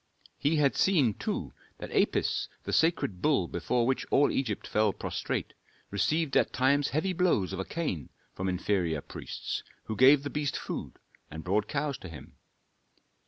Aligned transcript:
He 0.39 0.55
had 0.55 0.75
seen, 0.75 1.13
too, 1.13 1.53
that 1.77 1.91
Apis, 1.95 2.49
the 2.63 2.73
sacred 2.73 3.21
bull 3.21 3.47
before 3.47 3.85
which 3.85 4.03
all 4.09 4.31
Egypt 4.31 4.65
fell 4.65 4.91
prostrate, 4.93 5.53
received 5.91 6.35
at 6.35 6.51
times 6.51 6.87
heavy 6.87 7.13
blows 7.13 7.53
of 7.53 7.59
a 7.59 7.65
cane 7.65 8.09
from 8.33 8.49
inferior 8.49 9.01
priests, 9.01 9.61
who 9.83 9.95
gave 9.95 10.23
the 10.23 10.31
beast 10.31 10.57
food 10.57 10.97
and 11.29 11.43
brought 11.43 11.67
cows 11.67 11.99
to 11.99 12.09
him. 12.09 12.33